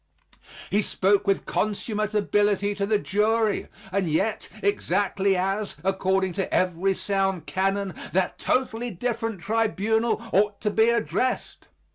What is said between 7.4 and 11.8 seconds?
canon, that totally different tribunal ought to be addressed.